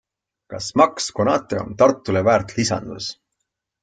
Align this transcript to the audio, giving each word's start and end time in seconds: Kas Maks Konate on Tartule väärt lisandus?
Kas 0.51 0.69
Maks 0.81 1.09
Konate 1.19 1.59
on 1.63 1.75
Tartule 1.81 2.23
väärt 2.29 2.55
lisandus? 2.61 3.11